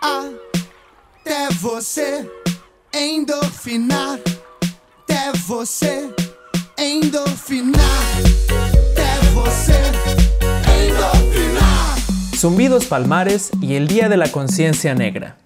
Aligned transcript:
até 0.00 1.48
você 1.60 2.30
endorfinar, 2.94 4.18
até 5.02 5.32
você 5.46 6.08
endorfinar, 6.78 7.80
até 8.92 9.30
você 9.34 9.72
endorfinar. 10.82 11.96
Zumbidos 12.36 12.86
Palmares 12.86 13.50
y 13.60 13.74
el 13.74 13.88
Día 13.88 14.08
de 14.08 14.16
la 14.16 14.30
Conciencia 14.30 14.94
Negra. 14.94 15.36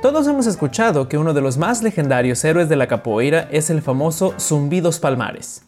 Todos 0.00 0.26
hemos 0.28 0.46
escuchado 0.46 1.08
que 1.08 1.18
uno 1.18 1.34
de 1.34 1.40
los 1.40 1.58
más 1.58 1.82
legendarios 1.82 2.42
héroes 2.44 2.68
de 2.68 2.76
la 2.76 2.86
capoeira 2.86 3.48
es 3.50 3.68
el 3.68 3.82
famoso 3.82 4.34
Zumbidos 4.38 5.00
Palmares. 5.00 5.62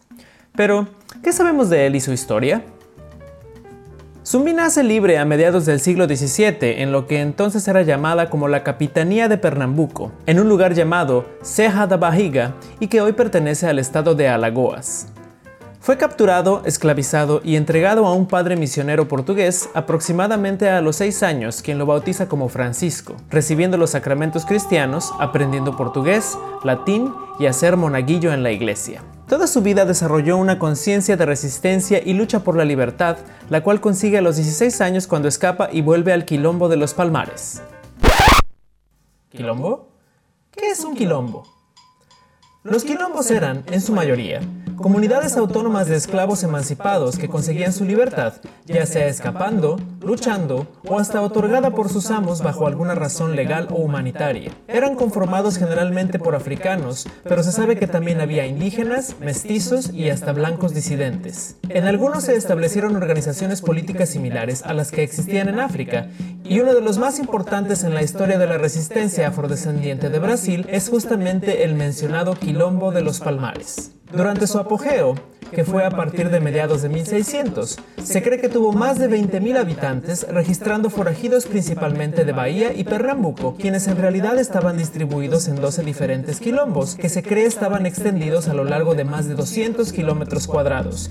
Pero, 0.55 0.89
¿qué 1.23 1.33
sabemos 1.33 1.69
de 1.69 1.87
él 1.87 1.97
y 1.97 2.01
su 2.01 2.13
historia? 2.13 2.65
Zumbi 4.31 4.53
nace 4.53 4.85
libre 4.85 5.19
a 5.19 5.25
mediados 5.25 5.67
del 5.67 5.81
siglo 5.81 6.07
XVII 6.07 6.81
en 6.81 6.93
lo 6.93 7.09
que 7.09 7.21
entonces 7.21 7.67
era 7.67 7.83
llamada 7.83 8.31
como 8.31 8.47
la 8.47 8.63
Capitanía 8.63 9.27
de 9.27 9.39
Pernambuco, 9.39 10.13
en 10.27 10.39
un 10.39 10.49
lugar 10.49 10.73
llamado 10.73 11.25
Ceja 11.43 11.89
da 11.89 11.97
Barriga 11.97 12.55
y 12.79 12.87
que 12.87 13.01
hoy 13.01 13.13
pertenece 13.13 13.67
al 13.67 13.81
estado 13.81 14.15
de 14.15 14.29
Alagoas. 14.29 15.09
Fue 15.81 15.97
capturado, 15.97 16.63
esclavizado 16.65 17.41
y 17.43 17.57
entregado 17.57 18.07
a 18.07 18.15
un 18.15 18.29
padre 18.29 18.55
misionero 18.55 19.09
portugués 19.09 19.69
aproximadamente 19.75 20.69
a 20.69 20.81
los 20.81 20.95
seis 20.95 21.25
años, 21.25 21.61
quien 21.61 21.79
lo 21.79 21.87
bautiza 21.87 22.29
como 22.29 22.49
Francisco, 22.49 23.17
recibiendo 23.31 23.79
los 23.79 23.91
sacramentos 23.91 24.47
cristianos, 24.47 25.11
aprendiendo 25.19 25.77
portugués, 25.77 26.39
latín 26.63 27.13
y 27.41 27.47
a 27.47 27.53
ser 27.53 27.77
monaguillo 27.77 28.33
en 28.33 28.45
la 28.45 28.53
iglesia. 28.53 29.03
Toda 29.31 29.47
su 29.47 29.63
vida 29.63 29.85
desarrolló 29.85 30.37
una 30.37 30.59
conciencia 30.59 31.17
de 31.17 31.25
resistencia 31.25 32.03
y 32.05 32.15
lucha 32.15 32.41
por 32.41 32.57
la 32.57 32.65
libertad, 32.65 33.17
la 33.49 33.63
cual 33.63 33.81
consigue 33.81 34.19
a 34.19 34.23
los 34.23 34.35
16 34.35 34.81
años 34.81 35.07
cuando 35.07 35.29
escapa 35.29 35.69
y 35.71 35.83
vuelve 35.83 36.13
al 36.13 36.25
quilombo 36.25 36.69
de 36.69 36.77
los 36.77 36.95
Palmares. 36.95 37.63
¿Quilombo? 39.29 39.87
¿Qué 40.51 40.73
es 40.73 40.81
un 40.81 40.97
quilombo? 40.97 41.47
Los 42.65 42.83
quilombos 42.83 43.31
eran, 43.31 43.63
en 43.71 43.81
su 43.81 43.93
mayoría, 43.93 44.41
comunidades 44.81 45.37
autónomas 45.37 45.89
de 45.89 45.97
esclavos 45.97 46.43
emancipados 46.43 47.19
que 47.19 47.29
conseguían 47.29 47.73
su 47.73 47.85
libertad, 47.85 48.35
ya 48.65 48.87
sea 48.87 49.09
escapando, 49.09 49.79
luchando 50.01 50.67
o 50.89 50.99
hasta 50.99 51.21
otorgada 51.21 51.71
por 51.71 51.91
sus 51.91 52.11
amos 52.11 52.43
bajo 52.43 52.67
alguna 52.67 52.95
razón 52.95 53.37
legal 53.37 53.69
o 53.71 53.75
humanitaria. 53.75 54.53
Eran 54.69 54.95
conformados 54.95 55.59
generalmente 55.59 56.19
por 56.19 56.35
africanos, 56.35 57.07
pero 57.25 57.43
se 57.43 57.53
sabe 57.53 57.77
que 57.77 57.87
también 57.87 58.21
había 58.23 58.47
indígenas, 58.47 59.17
mestizos 59.21 59.93
y 59.93 60.09
hasta 60.09 60.33
blancos 60.33 60.73
disidentes. 60.73 61.57
En 61.69 61.87
algunos 61.87 62.25
se 62.25 62.37
establecieron 62.37 62.97
organizaciones 62.97 63.61
políticas 63.61 64.09
similares 64.09 64.63
a 64.63 64.73
las 64.73 64.91
que 64.91 65.03
existían 65.03 65.51
en 65.51 65.61
África, 65.61 66.09
y 66.43 66.61
uno 66.61 66.75
de 66.75 66.81
los 66.81 66.97
más 66.97 67.19
importantes 67.19 67.85
en 67.85 67.93
la 67.93 68.03
historia 68.03 68.39
de 68.39 68.47
la 68.47 68.57
resistencia 68.57 69.29
afrodescendiente 69.29 70.09
de 70.09 70.19
Brasil 70.19 70.67
es 70.71 70.89
justamente 70.89 71.65
el 71.65 71.75
mencionado 71.75 72.35
Quilombo 72.35 72.93
de 72.93 73.03
los 73.03 73.21
Palmares. 73.21 73.93
Durante 74.13 74.49
su 74.49 74.59
apogeo, 74.59 75.15
que 75.53 75.65
fue 75.65 75.85
a 75.85 75.91
partir 75.91 76.31
de 76.31 76.41
mediados 76.41 76.83
de 76.83 76.89
1600, 76.89 77.79
se 78.03 78.23
cree 78.23 78.41
que 78.41 78.49
tuvo 78.49 78.73
más 78.73 78.99
de 78.99 79.09
20.000 79.09 79.57
habitantes, 79.57 80.27
registrando 80.29 80.91
forajidos 80.91 81.47
principalmente 81.47 82.25
de 82.25 82.33
Bahía 82.33 82.73
y 82.73 82.85
Pernambuco, 82.85 83.57
quienes 83.57 83.87
en 83.87 83.97
realidad 83.97 84.39
estaban 84.39 84.77
distribuidos 84.77 85.49
en 85.49 85.57
12 85.57 85.83
diferentes 85.83 86.41
quilombos, 86.41 86.97
que 86.97 87.09
se 87.09 87.23
cree 87.23 87.47
estaban 87.47 87.87
extendidos 87.87 88.49
a 88.49 88.55
lo 88.55 88.65
largo 88.65 88.95
de 88.95 89.05
más 89.05 89.29
de 89.29 89.35
200 89.35 89.93
kilómetros 89.93 90.47
cuadrados. 90.47 91.11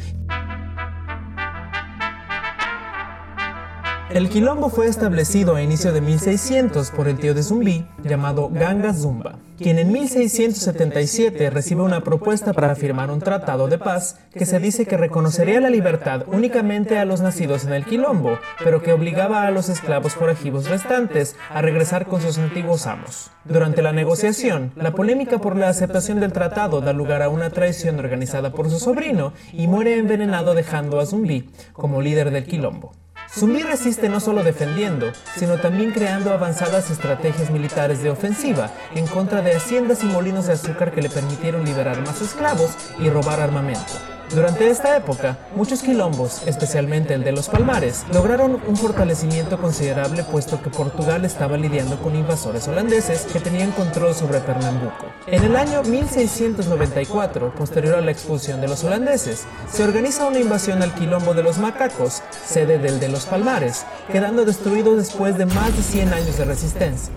El 4.11 4.27
quilombo 4.27 4.69
fue 4.69 4.87
establecido 4.87 5.53
a 5.53 5.61
inicio 5.61 5.93
de 5.93 6.01
1600 6.01 6.89
por 6.89 7.07
el 7.07 7.19
tío 7.19 7.35
de 7.35 7.43
Zumbi, 7.43 7.85
llamado 8.03 8.49
Ganga 8.51 8.91
Zumba, 8.91 9.37
quien 9.55 9.77
en 9.77 9.91
1677 9.91 11.51
recibe 11.51 11.83
una 11.83 12.01
propuesta 12.03 12.53
para 12.53 12.73
firmar 12.73 13.11
un 13.11 13.19
tratado 13.19 13.67
de 13.67 13.77
paz 13.77 14.17
que 14.33 14.47
se 14.47 14.59
dice 14.59 14.87
que 14.87 14.97
reconocería 14.97 15.61
la 15.61 15.69
libertad 15.69 16.23
únicamente 16.25 16.97
a 16.97 17.05
los 17.05 17.21
nacidos 17.21 17.65
en 17.65 17.73
el 17.73 17.85
quilombo, 17.85 18.39
pero 18.63 18.81
que 18.81 18.93
obligaba 18.93 19.43
a 19.43 19.51
los 19.51 19.69
esclavos 19.69 20.13
forajivos 20.13 20.67
restantes 20.67 21.35
a 21.51 21.61
regresar 21.61 22.07
con 22.07 22.19
sus 22.19 22.39
antiguos 22.39 22.87
amos. 22.87 23.29
Durante 23.45 23.83
la 23.83 23.91
negociación, 23.91 24.71
la 24.75 24.95
polémica 24.95 25.37
por 25.37 25.55
la 25.55 25.69
aceptación 25.69 26.19
del 26.19 26.33
tratado 26.33 26.81
da 26.81 26.93
lugar 26.93 27.21
a 27.21 27.29
una 27.29 27.51
traición 27.51 27.99
organizada 27.99 28.53
por 28.53 28.71
su 28.71 28.79
sobrino 28.79 29.33
y 29.53 29.67
muere 29.67 29.99
envenenado 29.99 30.55
dejando 30.55 30.99
a 30.99 31.05
Zumbi 31.05 31.51
como 31.73 32.01
líder 32.01 32.31
del 32.31 32.45
quilombo. 32.45 32.91
Zumbi 33.31 33.61
resiste 33.61 34.09
no 34.09 34.19
solo 34.19 34.43
defendiendo, 34.43 35.11
sino 35.37 35.59
también 35.59 35.91
creando 35.91 36.33
avanzadas 36.33 36.89
estrategias 36.89 37.51
militares 37.51 38.01
de 38.01 38.09
ofensiva 38.09 38.71
en 38.95 39.05
contra 39.05 39.41
de 39.41 39.55
haciendas 39.55 40.03
y 40.03 40.07
molinos 40.07 40.47
de 40.47 40.53
azúcar 40.53 40.91
que 40.91 41.01
le 41.03 41.09
permitieron 41.09 41.63
liberar 41.63 42.01
más 42.05 42.21
esclavos 42.21 42.71
y 42.99 43.09
robar 43.09 43.39
armamento. 43.39 44.18
Durante 44.33 44.69
esta 44.69 44.95
época, 44.95 45.39
muchos 45.55 45.81
quilombos, 45.81 46.43
especialmente 46.45 47.15
el 47.15 47.23
de 47.23 47.31
los 47.31 47.49
Palmares, 47.49 48.05
lograron 48.13 48.61
un 48.67 48.77
fortalecimiento 48.77 49.59
considerable 49.59 50.23
puesto 50.23 50.61
que 50.61 50.69
Portugal 50.69 51.25
estaba 51.25 51.57
lidiando 51.57 51.99
con 51.99 52.15
invasores 52.15 52.67
holandeses 52.67 53.23
que 53.23 53.39
tenían 53.39 53.71
control 53.71 54.13
sobre 54.13 54.39
Pernambuco. 54.39 55.07
En 55.25 55.43
el 55.43 55.55
año 55.55 55.81
1694, 55.81 57.55
posterior 57.55 57.95
a 57.95 58.01
la 58.01 58.11
expulsión 58.11 58.61
de 58.61 58.67
los 58.67 58.83
holandeses, 58.83 59.45
se 59.67 59.83
organiza 59.83 60.27
una 60.27 60.39
invasión 60.39 60.83
al 60.83 60.93
quilombo 60.93 61.33
de 61.33 61.41
los 61.41 61.57
macacos, 61.57 62.21
sede 62.45 62.77
del 62.77 62.99
de 62.99 63.09
los 63.09 63.25
Palmares, 63.25 63.87
quedando 64.11 64.45
destruido 64.45 64.95
después 64.95 65.39
de 65.39 65.47
más 65.47 65.75
de 65.75 65.81
100 65.81 66.13
años 66.13 66.37
de 66.37 66.45
resistencia. 66.45 67.13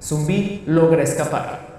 Zumbi 0.00 0.62
logra 0.64 1.02
escapar. 1.02 1.71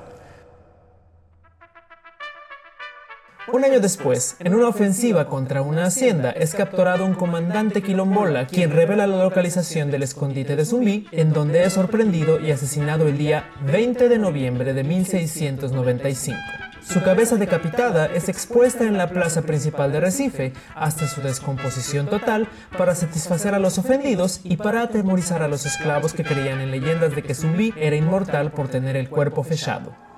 Un 3.51 3.65
año 3.65 3.81
después, 3.81 4.37
en 4.39 4.55
una 4.55 4.69
ofensiva 4.69 5.27
contra 5.27 5.61
una 5.61 5.85
hacienda, 5.85 6.31
es 6.31 6.55
capturado 6.55 7.05
un 7.05 7.13
comandante 7.13 7.83
quilombola, 7.83 8.47
quien 8.47 8.71
revela 8.71 9.05
la 9.05 9.21
localización 9.21 9.91
del 9.91 10.03
escondite 10.03 10.55
de 10.55 10.65
Zumbi, 10.65 11.07
en 11.11 11.33
donde 11.33 11.63
es 11.65 11.73
sorprendido 11.73 12.39
y 12.39 12.51
asesinado 12.51 13.05
el 13.05 13.17
día 13.17 13.49
20 13.65 14.07
de 14.07 14.17
noviembre 14.17 14.73
de 14.73 14.85
1695. 14.85 16.39
Su 16.81 17.03
cabeza 17.03 17.35
decapitada 17.35 18.05
es 18.05 18.29
expuesta 18.29 18.85
en 18.85 18.97
la 18.97 19.09
plaza 19.09 19.41
principal 19.41 19.91
de 19.91 19.99
Recife 19.99 20.53
hasta 20.73 21.07
su 21.07 21.21
descomposición 21.21 22.07
total 22.07 22.47
para 22.77 22.95
satisfacer 22.95 23.53
a 23.53 23.59
los 23.59 23.77
ofendidos 23.77 24.39
y 24.45 24.55
para 24.55 24.83
atemorizar 24.83 25.41
a 25.41 25.49
los 25.49 25.65
esclavos 25.65 26.13
que 26.13 26.23
creían 26.23 26.61
en 26.61 26.71
leyendas 26.71 27.13
de 27.13 27.23
que 27.23 27.35
Zumbi 27.35 27.73
era 27.75 27.97
inmortal 27.97 28.51
por 28.51 28.69
tener 28.69 28.95
el 28.95 29.09
cuerpo 29.09 29.43
fechado. 29.43 30.12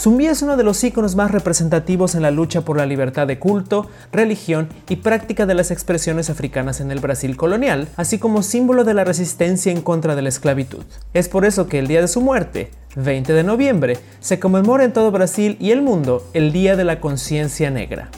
Zumbi 0.00 0.28
es 0.28 0.40
uno 0.40 0.56
de 0.56 0.64
los 0.64 0.82
íconos 0.82 1.14
más 1.14 1.30
representativos 1.30 2.14
en 2.14 2.22
la 2.22 2.30
lucha 2.30 2.62
por 2.62 2.78
la 2.78 2.86
libertad 2.86 3.26
de 3.26 3.38
culto, 3.38 3.86
religión 4.12 4.70
y 4.88 4.96
práctica 4.96 5.44
de 5.44 5.52
las 5.52 5.70
expresiones 5.70 6.30
africanas 6.30 6.80
en 6.80 6.90
el 6.90 7.00
Brasil 7.00 7.36
colonial, 7.36 7.86
así 7.96 8.18
como 8.18 8.42
símbolo 8.42 8.84
de 8.84 8.94
la 8.94 9.04
resistencia 9.04 9.70
en 9.70 9.82
contra 9.82 10.16
de 10.16 10.22
la 10.22 10.30
esclavitud. 10.30 10.84
Es 11.12 11.28
por 11.28 11.44
eso 11.44 11.68
que 11.68 11.78
el 11.78 11.86
día 11.86 12.00
de 12.00 12.08
su 12.08 12.22
muerte, 12.22 12.70
20 12.96 13.34
de 13.34 13.44
noviembre, 13.44 13.98
se 14.20 14.40
conmemora 14.40 14.84
en 14.84 14.94
todo 14.94 15.10
Brasil 15.10 15.58
y 15.60 15.70
el 15.70 15.82
mundo 15.82 16.26
el 16.32 16.50
Día 16.50 16.76
de 16.76 16.84
la 16.84 16.98
Conciencia 16.98 17.70
Negra. 17.70 18.08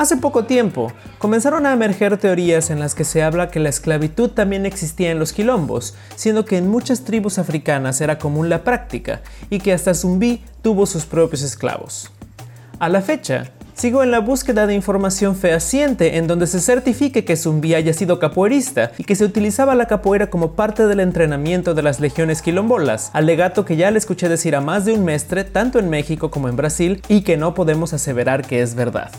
Hace 0.00 0.16
poco 0.16 0.44
tiempo 0.46 0.90
comenzaron 1.18 1.66
a 1.66 1.74
emerger 1.74 2.16
teorías 2.16 2.70
en 2.70 2.80
las 2.80 2.94
que 2.94 3.04
se 3.04 3.22
habla 3.22 3.50
que 3.50 3.60
la 3.60 3.68
esclavitud 3.68 4.30
también 4.30 4.64
existía 4.64 5.10
en 5.10 5.18
los 5.18 5.34
quilombos, 5.34 5.94
siendo 6.16 6.46
que 6.46 6.56
en 6.56 6.68
muchas 6.68 7.04
tribus 7.04 7.38
africanas 7.38 8.00
era 8.00 8.18
común 8.18 8.48
la 8.48 8.64
práctica 8.64 9.20
y 9.50 9.58
que 9.58 9.74
hasta 9.74 9.92
Zumbi 9.92 10.42
tuvo 10.62 10.86
sus 10.86 11.04
propios 11.04 11.42
esclavos. 11.42 12.10
A 12.78 12.88
la 12.88 13.02
fecha, 13.02 13.50
sigo 13.74 14.02
en 14.02 14.10
la 14.10 14.20
búsqueda 14.20 14.66
de 14.66 14.74
información 14.74 15.36
fehaciente 15.36 16.16
en 16.16 16.26
donde 16.26 16.46
se 16.46 16.60
certifique 16.60 17.26
que 17.26 17.36
Zumbi 17.36 17.74
haya 17.74 17.92
sido 17.92 18.18
capoeirista 18.18 18.92
y 18.96 19.04
que 19.04 19.16
se 19.16 19.26
utilizaba 19.26 19.74
la 19.74 19.84
capoeira 19.84 20.30
como 20.30 20.52
parte 20.52 20.86
del 20.86 21.00
entrenamiento 21.00 21.74
de 21.74 21.82
las 21.82 22.00
legiones 22.00 22.40
quilombolas, 22.40 23.10
alegato 23.12 23.66
que 23.66 23.76
ya 23.76 23.90
le 23.90 23.98
escuché 23.98 24.30
decir 24.30 24.56
a 24.56 24.62
más 24.62 24.86
de 24.86 24.94
un 24.94 25.04
mestre 25.04 25.44
tanto 25.44 25.78
en 25.78 25.90
México 25.90 26.30
como 26.30 26.48
en 26.48 26.56
Brasil 26.56 27.02
y 27.06 27.20
que 27.20 27.36
no 27.36 27.52
podemos 27.52 27.92
aseverar 27.92 28.46
que 28.46 28.62
es 28.62 28.74
verdad. 28.74 29.10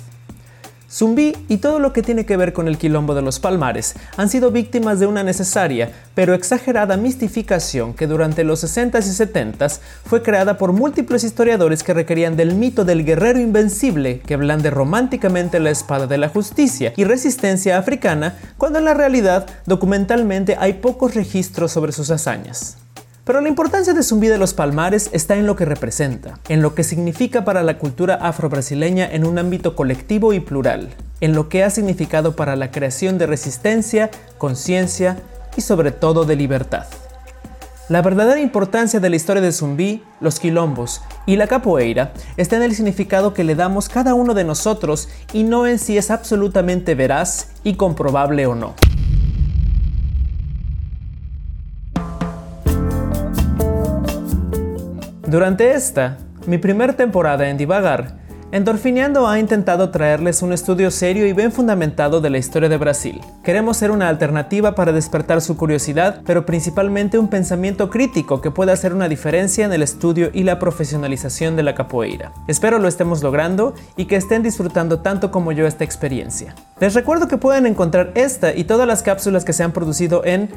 Zumbi 0.91 1.33
y 1.47 1.57
todo 1.57 1.79
lo 1.79 1.93
que 1.93 2.01
tiene 2.01 2.25
que 2.25 2.35
ver 2.35 2.51
con 2.51 2.67
el 2.67 2.77
quilombo 2.77 3.15
de 3.15 3.21
los 3.21 3.39
palmares 3.39 3.95
han 4.17 4.29
sido 4.29 4.51
víctimas 4.51 4.99
de 4.99 5.07
una 5.07 5.23
necesaria 5.23 5.91
pero 6.15 6.33
exagerada 6.33 6.97
mistificación 6.97 7.93
que 7.93 8.07
durante 8.07 8.43
los 8.43 8.63
60s 8.63 9.05
y 9.05 9.41
70s 9.49 9.79
fue 10.05 10.21
creada 10.21 10.57
por 10.57 10.73
múltiples 10.73 11.23
historiadores 11.23 11.83
que 11.83 11.93
requerían 11.93 12.35
del 12.35 12.55
mito 12.55 12.83
del 12.83 13.05
guerrero 13.05 13.39
invencible 13.39 14.19
que 14.19 14.35
blande 14.35 14.69
románticamente 14.69 15.61
la 15.61 15.69
espada 15.69 16.07
de 16.07 16.17
la 16.17 16.27
justicia 16.27 16.93
y 16.97 17.05
resistencia 17.05 17.77
africana 17.77 18.37
cuando 18.57 18.79
en 18.79 18.85
la 18.85 18.93
realidad 18.93 19.47
documentalmente 19.65 20.57
hay 20.59 20.73
pocos 20.73 21.15
registros 21.15 21.71
sobre 21.71 21.93
sus 21.93 22.11
hazañas. 22.11 22.80
Pero 23.23 23.39
la 23.39 23.49
importancia 23.49 23.93
de 23.93 24.01
Zumbi 24.01 24.27
de 24.27 24.39
los 24.39 24.55
Palmares 24.55 25.09
está 25.13 25.35
en 25.35 25.45
lo 25.45 25.55
que 25.55 25.65
representa, 25.65 26.39
en 26.49 26.63
lo 26.63 26.73
que 26.73 26.83
significa 26.83 27.45
para 27.45 27.61
la 27.61 27.77
cultura 27.77 28.15
afro-brasileña 28.15 29.07
en 29.11 29.25
un 29.25 29.37
ámbito 29.37 29.75
colectivo 29.75 30.33
y 30.33 30.39
plural, 30.39 30.89
en 31.19 31.33
lo 31.33 31.47
que 31.47 31.63
ha 31.63 31.69
significado 31.69 32.35
para 32.35 32.55
la 32.55 32.71
creación 32.71 33.19
de 33.19 33.27
resistencia, 33.27 34.09
conciencia 34.39 35.17
y 35.55 35.61
sobre 35.61 35.91
todo 35.91 36.25
de 36.25 36.35
libertad. 36.35 36.87
La 37.89 38.01
verdadera 38.01 38.39
importancia 38.39 38.99
de 38.99 39.09
la 39.09 39.17
historia 39.17 39.41
de 39.41 39.51
Zumbi, 39.51 40.01
los 40.19 40.39
quilombos 40.39 41.01
y 41.27 41.35
la 41.35 41.45
capoeira 41.45 42.13
está 42.37 42.55
en 42.55 42.63
el 42.63 42.73
significado 42.73 43.35
que 43.35 43.43
le 43.43 43.53
damos 43.53 43.87
cada 43.87 44.15
uno 44.15 44.33
de 44.33 44.45
nosotros 44.45 45.09
y 45.31 45.43
no 45.43 45.67
en 45.67 45.77
si 45.77 45.97
es 45.97 46.09
absolutamente 46.09 46.95
veraz 46.95 47.49
y 47.63 47.75
comprobable 47.75 48.47
o 48.47 48.55
no. 48.55 48.73
Durante 55.31 55.71
esta, 55.71 56.17
mi 56.45 56.57
primer 56.57 56.93
temporada 56.95 57.47
en 57.47 57.55
Divagar, 57.55 58.19
Endorfineando 58.51 59.29
ha 59.29 59.39
intentado 59.39 59.89
traerles 59.89 60.41
un 60.41 60.51
estudio 60.51 60.91
serio 60.91 61.25
y 61.25 61.31
bien 61.31 61.53
fundamentado 61.53 62.19
de 62.19 62.29
la 62.29 62.37
historia 62.37 62.67
de 62.67 62.75
Brasil. 62.75 63.21
Queremos 63.41 63.77
ser 63.77 63.91
una 63.91 64.09
alternativa 64.09 64.75
para 64.75 64.91
despertar 64.91 65.39
su 65.39 65.55
curiosidad, 65.55 66.21
pero 66.25 66.45
principalmente 66.45 67.17
un 67.17 67.29
pensamiento 67.29 67.89
crítico 67.89 68.41
que 68.41 68.51
pueda 68.51 68.73
hacer 68.73 68.93
una 68.93 69.07
diferencia 69.07 69.63
en 69.63 69.71
el 69.71 69.83
estudio 69.83 70.31
y 70.33 70.43
la 70.43 70.59
profesionalización 70.59 71.55
de 71.55 71.63
la 71.63 71.75
capoeira. 71.75 72.33
Espero 72.49 72.77
lo 72.77 72.89
estemos 72.89 73.23
logrando 73.23 73.73
y 73.95 74.07
que 74.07 74.17
estén 74.17 74.43
disfrutando 74.43 74.99
tanto 74.99 75.31
como 75.31 75.53
yo 75.53 75.65
esta 75.65 75.85
experiencia. 75.85 76.55
Les 76.81 76.93
recuerdo 76.93 77.29
que 77.29 77.37
pueden 77.37 77.67
encontrar 77.67 78.11
esta 78.15 78.53
y 78.53 78.65
todas 78.65 78.85
las 78.85 79.01
cápsulas 79.01 79.45
que 79.45 79.53
se 79.53 79.63
han 79.63 79.71
producido 79.71 80.25
en 80.25 80.49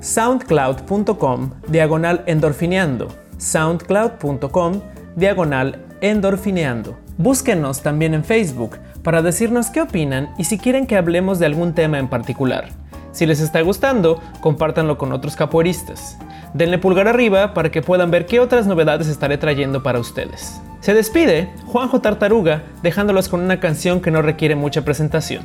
soundcloud.com 0.00 1.50
diagonal 1.68 2.24
endorfineando 2.24 3.21
soundcloud.com 3.42 4.80
diagonal 5.16 5.84
endorfineando. 6.00 6.96
Búsquenos 7.18 7.82
también 7.82 8.14
en 8.14 8.24
Facebook 8.24 8.78
para 9.02 9.20
decirnos 9.20 9.70
qué 9.70 9.82
opinan 9.82 10.30
y 10.38 10.44
si 10.44 10.58
quieren 10.58 10.86
que 10.86 10.96
hablemos 10.96 11.38
de 11.38 11.46
algún 11.46 11.74
tema 11.74 11.98
en 11.98 12.08
particular. 12.08 12.68
Si 13.10 13.26
les 13.26 13.40
está 13.40 13.60
gustando, 13.60 14.22
compártanlo 14.40 14.96
con 14.96 15.12
otros 15.12 15.36
capoeiristas. 15.36 16.16
Denle 16.54 16.78
pulgar 16.78 17.08
arriba 17.08 17.52
para 17.52 17.70
que 17.70 17.82
puedan 17.82 18.10
ver 18.10 18.26
qué 18.26 18.40
otras 18.40 18.66
novedades 18.66 19.08
estaré 19.08 19.36
trayendo 19.38 19.82
para 19.82 19.98
ustedes. 19.98 20.60
Se 20.80 20.94
despide 20.94 21.52
Juanjo 21.66 22.00
Tartaruga 22.00 22.62
dejándolos 22.82 23.28
con 23.28 23.40
una 23.40 23.60
canción 23.60 24.00
que 24.00 24.10
no 24.10 24.22
requiere 24.22 24.54
mucha 24.54 24.84
presentación. 24.84 25.42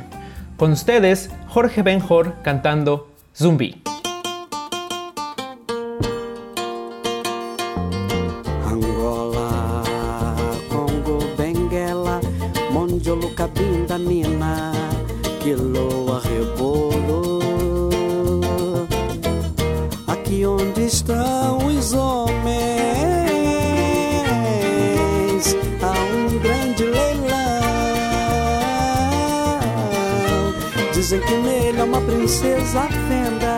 Con 0.55 0.71
ustedes, 0.71 1.29
Jorge 1.47 1.83
Benjor 1.83 2.35
cantando 2.41 3.09
Zumbi. 3.35 3.83
Cabinda 13.37 13.97
mina 13.99 14.71
que 15.39 15.53
loa 15.53 16.19
rebolo. 16.21 17.39
Aqui 20.07 20.43
onde 20.43 20.87
estão 20.87 21.57
os 21.67 21.93
homens 21.93 22.47
há 25.83 25.93
um 26.15 26.39
grande 26.39 26.83
leilão. 26.83 27.27
Dizem 30.93 31.21
que 31.21 31.35
nele 31.35 31.79
é 31.79 31.83
uma 31.83 32.01
princesa 32.01 32.89
fenda 33.07 33.55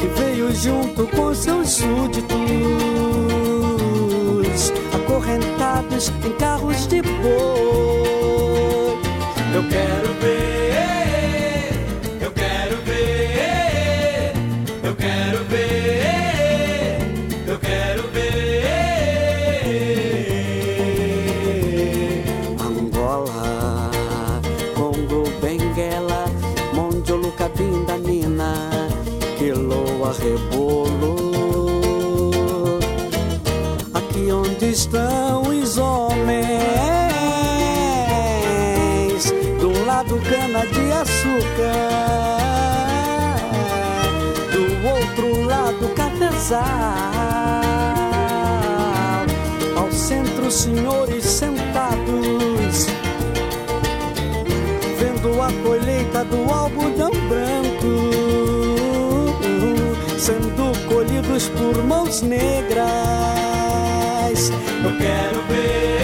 que 0.00 0.08
veio 0.20 0.52
junto 0.52 1.06
com 1.06 1.32
seus 1.32 1.70
súditos 1.70 3.47
em 5.98 6.32
carros 6.38 6.86
de 6.86 7.02
boi. 7.02 7.10
Eu 9.52 9.64
quero 9.68 10.14
ver, 10.20 11.72
eu 12.20 12.30
quero 12.30 12.76
ver, 12.86 14.32
eu 14.84 14.94
quero 14.94 15.44
ver, 15.46 17.00
eu 17.48 17.58
quero 17.58 18.02
ver. 18.12 18.64
Angola, 22.60 23.90
Congo, 24.76 25.24
Benguela, 25.42 26.26
Mondiolo, 26.74 27.32
Cabinda, 27.32 27.98
Nina, 27.98 28.70
Quiloa, 29.36 30.12
Rebolo. 30.12 31.18
onde 34.30 34.70
estão 34.72 35.07
cafezal. 46.38 46.62
Ao 49.76 49.90
centro 49.92 50.50
senhores 50.50 51.24
sentados, 51.24 52.86
vendo 54.98 55.42
a 55.42 55.52
colheita 55.62 56.24
do 56.24 56.50
algodão 56.52 57.10
branco 57.28 58.08
sendo 60.18 60.72
colhidos 60.88 61.48
por 61.48 61.82
mãos 61.84 62.22
negras. 62.22 62.78
Eu 64.84 64.96
quero 64.96 65.42
ver, 65.48 65.97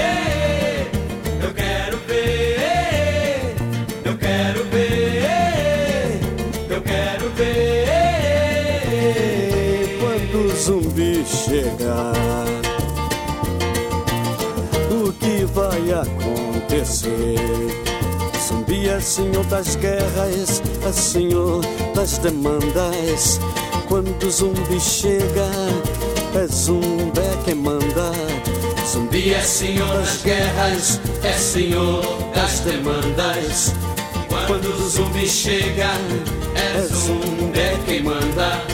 chegar, 11.24 12.46
o 14.90 15.12
que 15.12 15.44
vai 15.46 15.92
acontecer? 15.92 17.36
Zumbi 18.46 18.88
é 18.88 19.00
senhor 19.00 19.44
das 19.46 19.76
guerras, 19.76 20.62
é 20.86 20.92
senhor 20.92 21.64
das 21.94 22.18
demandas. 22.18 23.40
Quando 23.88 24.30
zumbi 24.30 24.80
chega, 24.80 25.48
é 26.34 26.46
zumbi 26.46 27.20
quem 27.44 27.54
manda. 27.54 28.12
Zumbi 28.86 29.32
é 29.32 29.40
senhor 29.40 29.94
das 29.94 30.22
guerras, 30.22 31.00
é 31.22 31.32
senhor 31.32 32.02
das 32.34 32.60
demandas. 32.60 33.72
Quando 34.46 34.66
o 34.66 34.88
zumbi 34.88 35.26
chega, 35.26 35.90
é 36.54 36.82
zumbi 36.82 37.84
quem 37.86 38.02
manda. 38.02 38.73